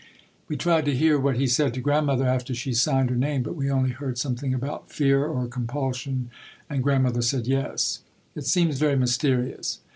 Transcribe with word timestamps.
We 0.47 0.57
tried 0.57 0.85
to 0.85 0.95
hear 0.95 1.19
what 1.19 1.35
he 1.35 1.45
said 1.45 1.75
to 1.75 1.79
Grandmother 1.79 2.25
after 2.25 2.55
she 2.55 2.73
signed 2.73 3.11
her 3.11 3.15
name 3.15 3.43
but 3.43 3.55
we 3.55 3.69
only 3.69 3.91
heard 3.91 4.17
something 4.17 4.51
about 4.51 4.89
"fear 4.91 5.23
or 5.27 5.45
compulsion" 5.47 6.31
and 6.67 6.81
Grandmother 6.81 7.21
said 7.21 7.45
"yes." 7.45 7.99
It 8.35 8.45
seems 8.47 8.79
very 8.79 8.95
mysterious. 8.95 9.79